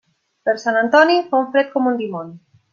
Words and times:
Per 0.49 0.55
Sant 0.63 0.79
Antoni, 0.79 1.19
fa 1.35 1.43
fred 1.53 1.71
com 1.77 1.93
un 1.95 2.03
dimoni. 2.05 2.37